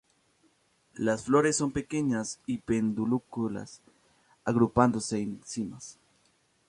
Las 0.95 1.25
flores 1.25 1.57
son 1.57 1.73
pequeñas 1.73 2.39
y 2.47 2.57
pedunculadas, 2.57 3.81
agrupándose 4.45 5.19
en 5.21 5.39
cimas. 5.45 5.99